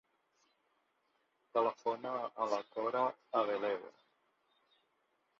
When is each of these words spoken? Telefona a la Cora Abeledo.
Telefona 1.57 2.13
a 2.45 2.47
la 2.53 2.59
Cora 2.77 3.03
Abeledo. 3.41 3.93